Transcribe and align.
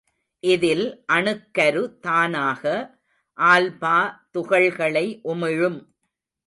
இதில் 0.43 0.85
அணுக்கரு 1.13 1.83
தானாக 1.99 2.63
ஆல்பா 3.37 3.97
துகள்களை 4.33 5.05
உமிழும். 5.23 5.79